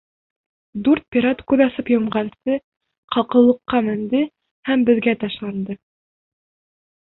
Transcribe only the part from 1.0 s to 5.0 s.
пират күҙ асып йомғансы ҡалҡыулыҡҡа менде һәм